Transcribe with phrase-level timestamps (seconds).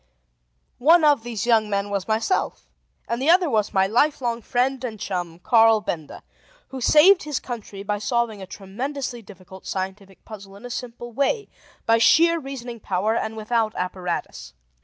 [0.79, 2.67] One of these young men was myself,
[3.07, 6.23] and the other was my lifelong friend and chum, Carl Benda,
[6.69, 11.49] who saved his country by solving a tremendously difficult scientific puzzle in a simple way,
[11.85, 14.53] by sheer reasoning power, and without apparatus.